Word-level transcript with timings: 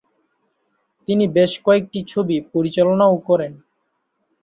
তিনি 1.07 1.25
বেশ 1.35 1.51
কয়েকটি 1.65 1.99
ছবি 2.11 2.37
পরিচালনাও 2.53 3.15
করেন। 3.27 3.53